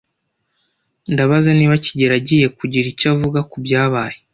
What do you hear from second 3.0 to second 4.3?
avuga kubyabaye.